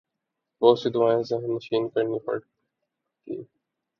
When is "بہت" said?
0.61-0.77